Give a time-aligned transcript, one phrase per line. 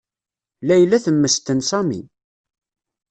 [0.67, 2.01] Layla temmesten Sami.